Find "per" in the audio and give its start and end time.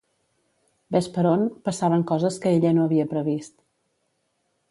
1.17-1.25